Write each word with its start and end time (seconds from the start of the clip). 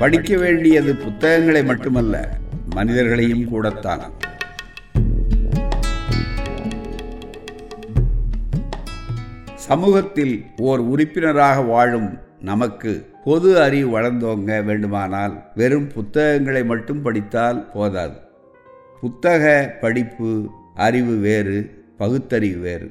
படிக்க 0.00 0.36
வேண்டியது 0.36 0.96
புத்தகங்களை 0.96 1.64
மட்டுமல்ல 1.64 2.28
மனிதர்களையும் 2.74 3.44
கூடத்தான். 3.48 4.00
சமூகத்தில் 9.54 10.44
ஓர் 10.56 10.78
உறுப்பினராக 10.78 11.60
வாழும் 11.60 12.18
நமக்கு 12.40 13.06
பொது 13.24 13.60
அறிவு 13.60 14.00
வளர்ந்தோங்க 14.00 14.64
வேண்டுமானால் 14.64 15.42
வெறும் 15.54 15.86
புத்தகங்களை 15.86 16.64
மட்டும் 16.64 17.02
படித்தால் 17.02 17.70
போதாது. 17.72 18.16
புத்தக 19.00 19.74
படிப்பு 19.80 20.50
அறிவு 20.74 21.16
வேறு 21.16 21.84
பகுத்தறிவு 21.96 22.60
வேறு. 22.60 22.90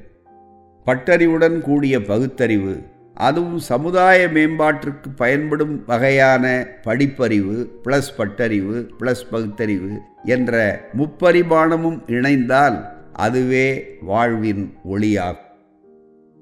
பட்டறிவுடன் 0.86 1.58
கூடிய 1.58 2.02
பகுத்தறிவு 2.02 2.82
அதுவும் 3.14 3.58
சமுதாய 3.58 4.26
மேம்பாட்டிற்கு 4.26 5.08
பயன்படும் 5.16 5.84
வகையான 5.86 6.66
படிப்பறிவு 6.84 7.68
ப்ளஸ் 7.84 8.10
பட்டறிவு 8.18 8.88
ப்ளஸ் 9.00 9.22
பகுத்தறிவு 9.30 10.00
என்ற 10.24 10.80
முப்பரிமாணமும் 10.98 12.02
இணைந்தால் 12.06 12.84
அதுவே 13.12 13.98
வாழ்வின் 14.00 14.74
ஒளியாகும். 14.90 15.48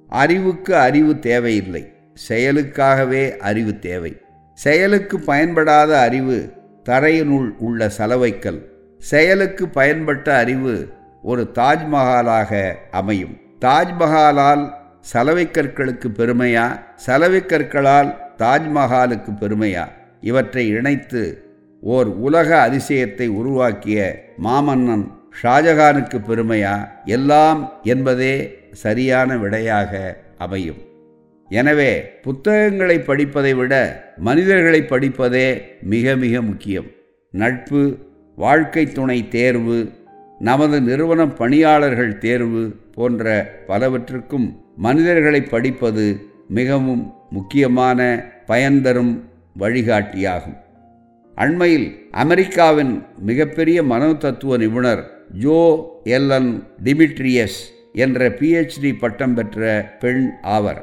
அறிவுக்கு 0.08 0.76
அறிவு 0.76 1.18
தேவையில்லை 1.18 1.92
செயலுக்காகவே 2.28 3.36
அறிவு 3.36 3.78
தேவை. 3.78 4.16
செயலுக்கு 4.54 5.20
பயன்படாத 5.20 6.00
அறிவு 6.00 6.52
தரையினுள் 6.84 7.54
உள்ள 7.58 7.90
சலவைக்கல். 7.98 8.62
செயலுக்கு 8.98 9.66
பயன்பட்ட 9.66 10.28
அறிவு 10.28 10.88
ஒரு 11.22 11.50
தாஜ்மஹாலாக 11.54 12.74
அமையும். 12.90 13.36
தாஜ்மஹாலால் 13.60 14.77
சலவை 15.10 15.44
கற்களுக்கு 15.46 16.08
பெருமையா? 16.18 16.64
சலவை 16.94 17.40
கற்களால் 17.46 18.10
தாஜ்மஹாலுக்கு 18.38 19.32
பெருமையா? 19.40 19.84
இவற்றை 20.20 20.64
இணைத்து 20.68 21.22
ஓர் 21.82 22.08
உலக 22.26 22.48
அதிசயத்தை 22.66 23.26
உருவாக்கிய 23.40 23.98
மாமன்னன் 24.44 25.04
ஷாஜகானுக்கு 25.42 26.18
பெருமையா? 26.28 26.74
எல்லாம் 27.04 27.60
என்பதே 27.82 28.34
சரியான 28.72 29.36
விடையாக 29.36 29.92
அமையும். 30.38 30.80
எனவே 31.50 31.90
புத்தகங்களை 32.22 32.98
படிப்பதை 33.00 33.54
விட 33.54 33.74
மனிதர்களை 34.18 34.80
படிப்பதே 34.82 35.48
மிக 35.82 36.16
மிக 36.16 36.42
முக்கியம். 36.42 36.88
நட்பு 37.34 37.82
வாழ்க்கை 38.36 38.84
துணை 38.92 39.28
தேர்வு 39.28 39.78
நமது 40.38 40.76
நிறுவன 40.80 41.22
பணியாளர்கள் 41.40 42.12
தேர்வு 42.18 42.62
போன்ற 42.98 43.24
பலவற்றுக்கும் 43.68 44.46
மனிதர்களை 44.76 45.40
படிப்பது 45.42 46.04
மிகவும் 46.58 47.04
முக்கியமான 47.30 48.00
பயன்தரும் 48.48 49.12
வழிகாட்டியாகும். 49.58 50.58
அண்மையில் 51.34 51.88
அமெரிக்காவின் 52.22 52.94
மிகப்பெரிய 53.28 53.82
மனோ 53.82 54.08
தத்துவ 54.14 54.56
நிபுணர் 54.56 55.02
ஜோ 55.42 55.58
எல்என் 56.16 56.52
டிமிட்ரியஸ் 56.84 57.58
என்ற 57.92 58.28
பிஹெச்டி 58.40 58.90
பட்டம் 59.00 59.34
பெற்ற 59.34 59.62
பெண் 60.00 60.24
ஆவர். 60.56 60.82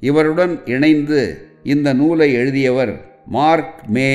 இவருடன் 0.00 0.54
இணைந்து 0.66 1.20
இந்த 1.62 1.92
நூலை 1.92 2.28
எழுதியவர் 2.32 2.94
மார்க் 3.26 3.80
மே 3.88 4.08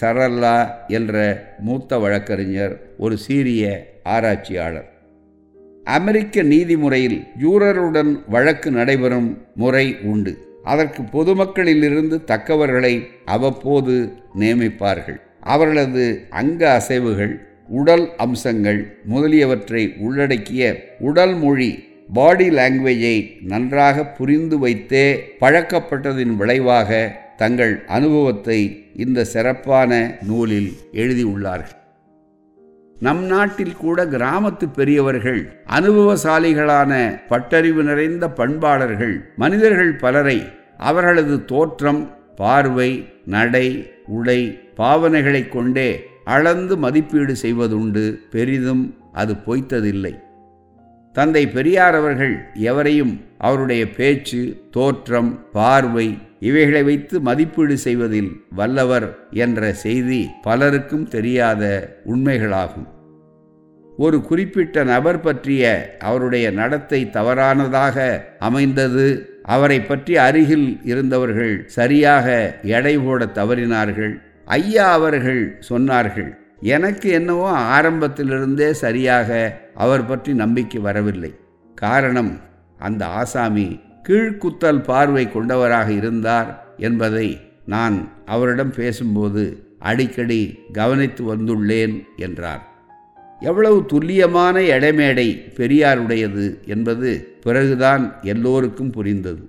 சரல்லா 0.00 0.56
என்ற 0.88 1.16
மூத்த 1.60 1.98
வழக்கறிஞர் 1.98 2.74
ஒரு 2.98 3.16
சீரிய 3.24 3.64
ஆராய்ச்சியாளர். 4.04 4.88
அமெரிக்க 5.94 6.42
நீதிமுறையில் 6.42 7.18
ஜூரருடன் 7.42 8.12
வழக்கு 8.28 8.70
நடைபெறும் 8.70 9.28
முறை 9.54 9.96
உண்டு. 10.02 10.32
அதற்கு 10.62 11.02
பொதுமக்களிலிருந்து 11.02 12.16
தக்கவர்களை 12.26 12.94
அவ்வப்போது 13.24 13.94
நியமிப்பார்கள். 14.38 15.18
அவர்களது 15.40 16.26
அங்க 16.30 16.62
அசைவுகள் 16.78 17.34
உடல் 17.68 18.16
அம்சங்கள் 18.16 18.80
முதலியவற்றை 19.04 19.94
உள்ளடக்கிய 19.98 20.94
உடல் 21.00 21.34
மொழி 21.34 21.70
பாடி 22.12 22.50
லாங்குவேஜை 22.50 23.16
நன்றாக 23.42 24.06
புரிந்து 24.06 24.58
வைத்தே 24.58 25.06
பழக்கப்பட்டதின் 25.40 26.34
விளைவாக 26.36 26.90
தங்கள் 27.36 27.84
அனுபவத்தை 27.86 28.60
இந்த 28.96 29.24
சிறப்பான 29.24 30.18
நூலில் 30.26 30.70
எழுதியுள்ளார்கள். 30.92 31.74
நம் 33.00 33.22
நாட்டில் 33.22 33.76
கூட 33.76 34.04
கிராமத்து 34.04 34.66
பெரியவர்கள் 34.72 35.62
அனுபவசாலிகளான 35.66 37.20
பட்டறிவு 37.28 37.82
நிறைந்த 37.82 38.28
பண்பாளர்கள் 38.28 39.34
மனிதர்கள் 39.36 39.94
பலரை 39.94 40.48
அவர்களது 40.76 41.44
தோற்றம் 41.44 42.10
பார்வை 42.36 43.08
நடை 43.24 43.90
உடை 44.06 44.58
பாவனைகளை 44.76 45.48
கொண்டே 45.48 46.04
அளந்து 46.24 46.76
மதிப்பீடு 46.76 47.34
செய்வதுண்டு 47.42 48.18
பெரிதும் 48.30 48.94
அது 49.12 49.34
பொய்த்ததில்லை. 49.34 50.14
தந்தை 51.12 51.48
பெரியார் 51.48 51.94
அவர்கள் 51.94 52.50
எவரையும் 52.54 53.20
அவருடைய 53.38 53.90
பேச்சு 53.90 54.68
தோற்றம் 54.70 55.50
பார்வை 55.52 56.18
இவைகளை 56.48 56.82
வைத்து 56.88 57.16
மதிப்பீடு 57.28 57.76
செய்வதில் 57.84 58.30
வல்லவர் 58.58 59.08
என்ற 59.44 59.72
செய்தி 59.84 60.20
பலருக்கும் 60.46 61.06
தெரியாத 61.14 61.62
உண்மைகளாகும். 62.12 62.88
ஒரு 63.98 64.18
குறிப்பிட்ட 64.28 64.84
நபர் 64.92 65.20
பற்றிய 65.26 65.64
அவருடைய 66.08 66.46
நடத்தை 66.58 67.00
தவறானதாக 67.16 67.96
அமைந்தது. 68.48 69.06
அவரை 69.54 69.78
பற்றி 69.80 70.14
அருகில் 70.26 70.68
இருந்தவர்கள் 70.90 71.54
சரியாக 71.76 72.26
எடை 72.76 72.94
போட 72.98 73.28
தவறினார்கள். 73.38 74.14
ஐயா 74.58 74.86
அவர்கள் 74.96 75.42
சொன்னார்கள் 75.68 76.30
எனக்கு 76.74 77.08
என்னவோ 77.18 77.48
ஆரம்பத்திலிருந்தே 77.76 78.70
சரியாக 78.84 79.30
அவர் 79.84 80.04
பற்றி 80.06 80.32
நம்பிக்கை 80.42 80.80
வரவில்லை. 80.88 81.32
காரணம் 81.78 82.32
அந்த 82.86 83.02
ஆசாமி 83.20 83.68
கீழ்குத்தல் 84.08 84.82
பார்வை 84.82 85.32
கொண்டவராக 85.32 85.88
இருந்தார் 85.92 86.50
என்பதை 86.78 87.40
நான் 87.66 87.96
அவரிடம் 88.26 88.72
பேசும்போது 88.76 89.44
அடிக்கடி 89.78 90.58
கவனித்து 90.72 91.22
வந்துள்ளேன் 91.34 91.94
என்றார். 92.16 92.62
எவ்வளவு 93.40 93.86
துல்லியமான 93.86 94.60
எடைமேடை 94.60 95.26
பெரியாருடையது 95.56 96.46
என்பது 96.66 97.10
பிறகுதான் 97.42 98.04
எல்லோருக்கும் 98.22 98.90
புரிந்தது. 98.90 99.42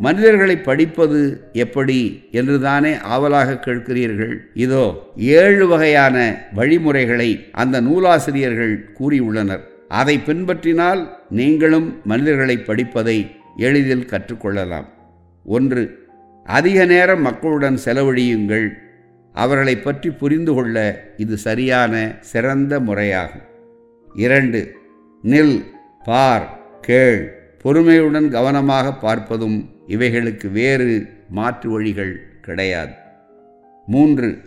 மனிதர்களை 0.00 0.56
படிப்பது 0.58 1.50
எப்படி 1.52 2.22
என்றுதானே 2.30 2.92
ஆவலாக 3.00 3.60
கேட்கிறீர்கள்? 3.66 4.36
இதோ 4.54 4.84
ஏழு 5.16 5.66
வகையான 5.66 6.16
வழிமுறைகளை 6.52 7.30
அந்த 7.52 7.80
நூலாசிரியர்கள் 7.80 8.74
கூறியுள்ளனர். 9.00 9.64
அதை 9.88 10.20
பின்பற்றினால் 10.26 11.02
நீங்களும் 11.30 11.88
மனிதர்களை 12.04 12.56
படிப்பதை 12.58 13.18
எளிதில் 13.58 14.08
கற்றுக்கொள்ளலாம். 14.10 14.88
ஒன்று 15.44 15.82
அதிக 16.44 16.84
நேரம் 16.84 17.20
மக்களுடன் 17.20 17.78
செலவழியுங்கள். 17.84 18.68
அவர்களை 19.32 19.76
பற்றி 19.76 20.10
புரிந்து 20.10 20.54
கொள்ள 20.54 21.04
இது 21.16 21.36
சரியான 21.36 22.16
சிறந்த 22.20 22.80
முறையாகும். 22.80 23.46
இரண்டு 24.14 24.74
நில் 25.24 25.64
பார் 26.04 26.58
கேள். 26.80 27.34
பொறுமையுடன் 27.62 28.30
கவனமாக 28.30 28.94
பார்ப்பதும் 29.02 29.68
இவைகளுக்கு 29.86 30.52
வேறு 30.52 31.06
மாற்று 31.30 31.70
வழிகள் 31.70 32.14
கிடையாது. 32.42 32.92
மூன்று 33.86 34.38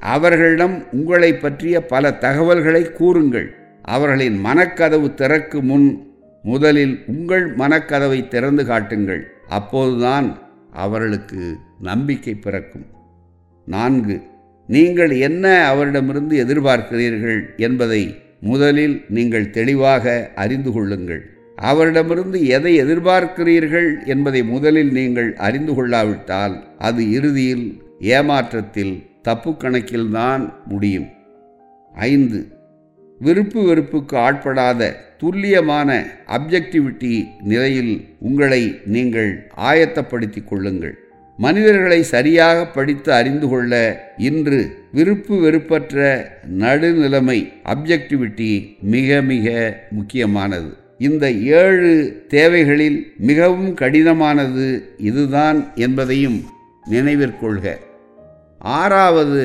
அவர்களிடம் 0.00 0.84
உங்களை 0.92 1.34
பற்றிய 1.34 1.86
பல 1.86 2.12
தகவல்களை 2.12 2.92
கூறுங்கள். 2.92 3.54
அவர்களின் 3.82 4.44
மனக்கதவு 4.44 5.14
திறக்கு 5.14 5.62
முன் 5.62 6.11
முதலில் 6.42 7.04
உங்கள் 7.06 7.56
மனக்கதவை 7.56 8.28
திறந்து 8.28 8.66
காட்டுங்கள். 8.66 9.22
அப்போதுதான் 9.48 10.38
அவர்களுக்கு 10.72 11.56
நம்பிக்கை 11.80 12.34
பிறக்கும். 12.34 12.86
நான்கு 13.66 14.20
நீங்கள் 14.66 15.10
என்ன 15.10 15.64
அவரிடமிருந்து 15.66 16.44
எதிர்பார்க்கிறீர்கள் 16.44 17.56
என்பதை 17.56 18.18
முதலில் 18.40 19.04
நீங்கள் 19.08 19.50
தெளிவாக 19.50 20.32
அறிந்து 20.34 20.72
கொள்ளுங்கள். 20.72 21.22
அவரிடமிருந்து 21.56 22.46
எதை 22.46 22.82
எதிர்பார்க்கிறீர்கள் 22.84 24.06
என்பதை 24.06 24.44
முதலில் 24.44 24.92
நீங்கள் 24.92 25.36
அறிந்து 25.36 25.74
கொள்ளாவிட்டால் 25.74 26.54
அது 26.78 27.10
இறுதியில் 27.10 27.82
ஏமாற்றத்தில் 28.00 28.94
தப்பு 29.22 29.50
கணக்கில்தான் 29.50 30.52
முடியும். 30.66 31.08
ஐந்து 31.92 32.40
விருப்பு 33.24 33.60
வெறுப்புக்கு 33.68 34.16
ஆட்படாத 34.28 34.90
துல்லியமான 35.20 35.90
அப்ஜெக்டிவிட்டி 36.36 37.12
நிலையில் 37.50 37.94
உங்களை 38.28 38.62
நீங்கள் 38.94 39.30
ஆயத்தப்படுத்தி 39.70 40.40
கொள்ளுங்கள். 40.44 40.94
மனிதர்களை 41.38 41.98
சரியாக 42.14 42.58
படித்து 42.66 43.10
அறிந்து 43.18 43.46
கொள்ள 43.48 43.72
இன்று 44.28 44.58
விருப்பு 44.92 45.34
வெறுப்பற்ற 45.44 45.98
நடுநிலைமை 46.62 47.38
அப்ஜெக்டிவிட்டி 47.72 48.50
மிக 48.94 49.20
மிக 49.30 49.46
முக்கியமானது. 49.90 50.70
இந்த 51.06 51.24
ஏழு 51.60 51.92
தேவைகளில் 52.34 52.98
மிகவும் 53.30 53.70
கடினமானது 53.74 54.66
இதுதான் 55.08 55.60
என்பதையும் 55.84 56.38
நினைவிற்கொள்க 56.90 57.66
ஆறாவது 58.74 59.44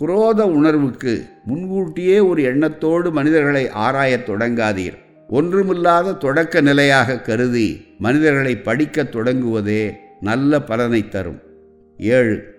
குரோத 0.00 0.46
உணர்வுக்கு 0.46 1.24
முன்கூட்டியே 1.44 2.18
ஒரு 2.18 2.42
எண்ணத்தோடு 2.42 3.12
மனிதர்களை 3.12 3.68
ஆராயத் 3.68 4.28
தொடங்காதீர். 4.28 4.94
ஒன்றுமில்லாத 5.28 6.12
தொடக்க 6.12 6.60
நிலையாக 6.60 7.20
கருதி 7.20 7.86
மனிதர்களை 7.98 8.56
படிக்கத் 8.56 9.16
தொடங்குவதே 9.16 9.92
நல்ல 10.20 10.60
பலனை 10.60 11.08
தரும். 11.08 11.40
ஏழு 11.98 12.54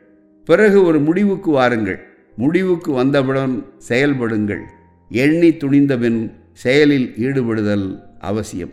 பிறகு 0.45 0.83
ஒரு 0.83 0.99
முடிவுக்கு 0.99 1.51
வாருங்கள். 1.51 1.99
முடிவுக்கு 2.37 2.91
வந்தவுடன் 2.91 3.65
செயல்படுங்கள். 3.89 4.61
எண்ணி 5.09 5.49
துணிந்தபின் 5.49 6.31
செயலில் 6.53 7.13
ஈடுபடுதல் 7.17 8.03
அவசியம். 8.19 8.71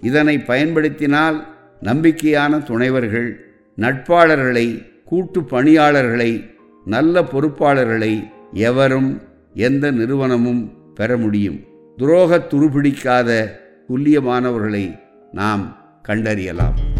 இதனை 0.00 0.38
பயன்படுத்தினால் 0.38 1.46
நம்பிக்கையான 1.82 2.58
துணைவர்கள் 2.58 3.32
நட்பாளர்களை 3.76 4.86
கூட்டு 5.04 5.44
பணியாளர்களை 5.44 6.53
நல்ல 6.84 7.22
பொறுப்பாளர்களை 7.22 8.30
எவரும் 8.52 9.22
எந்த 9.54 9.90
நிறுவனமும் 9.90 10.72
பெற 10.94 11.16
முடியும். 11.16 11.60
துரோக 11.98 12.38
துருபிடிக்காத 12.50 13.50
துல்லியமானவர்களை 13.88 14.98
நாம் 15.32 15.76
கண்டறியலாம். 16.08 16.93